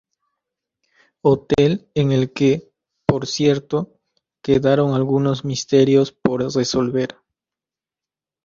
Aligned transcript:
Hotel 1.21 1.91
en 1.93 2.11
el 2.11 2.33
que, 2.33 2.73
por 3.05 3.27
cierto, 3.27 3.99
quedaron 4.41 4.95
algunos 4.95 5.45
misterios 5.45 6.11
por 6.11 6.41
resolver. 6.55 7.19